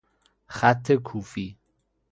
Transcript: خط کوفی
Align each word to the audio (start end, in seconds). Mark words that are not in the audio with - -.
خط 0.47 0.91
کوفی 0.91 1.57